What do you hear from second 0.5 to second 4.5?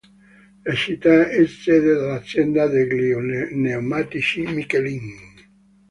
La città è sede dell'azienda degli pneumatici